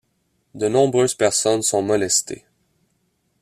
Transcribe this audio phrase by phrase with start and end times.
[0.55, 2.43] De nombreuses personnes sont molestées.